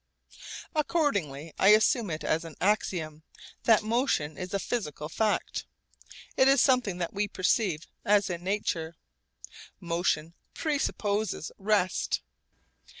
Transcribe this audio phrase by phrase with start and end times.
[0.73, 3.21] Accordingly I assume it as an axiom,
[3.65, 5.67] that motion is a physical fact.
[6.35, 8.95] It is something that we perceive as in nature.
[9.79, 12.23] Motion presupposes rest.